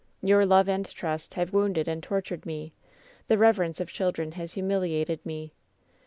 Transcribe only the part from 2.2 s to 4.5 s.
tured me; the reverence of children